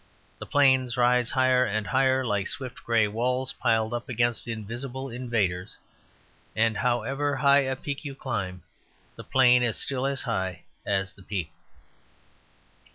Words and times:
The 0.39 0.47
plains 0.47 0.97
rise 0.97 1.29
higher 1.29 1.63
and 1.63 1.85
higher 1.85 2.25
like 2.25 2.47
swift 2.47 2.83
grey 2.83 3.07
walls 3.07 3.53
piled 3.53 3.93
up 3.93 4.09
against 4.09 4.47
invisible 4.47 5.11
invaders. 5.11 5.77
And 6.55 6.75
however 6.79 7.35
high 7.35 7.65
a 7.65 7.75
peak 7.75 8.03
you 8.03 8.15
climb, 8.15 8.63
the 9.15 9.23
plain 9.23 9.61
is 9.61 9.77
still 9.77 10.07
as 10.07 10.23
high 10.23 10.63
as 10.87 11.13
the 11.13 11.21
peak. 11.21 11.51